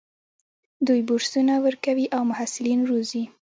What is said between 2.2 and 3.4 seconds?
محصلین روزي.